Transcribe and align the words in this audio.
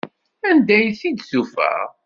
Anda 0.49 0.73
ay 0.77 0.87
t-id-tufa? 0.99 1.71